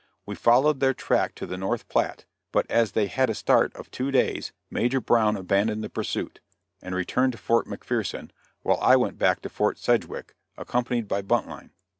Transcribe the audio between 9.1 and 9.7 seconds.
back to